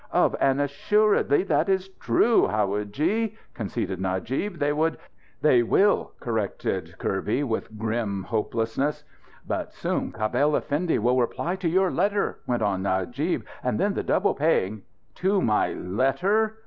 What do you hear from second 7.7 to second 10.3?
grim hopelessness. "But soon